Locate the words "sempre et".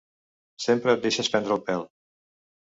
0.65-1.03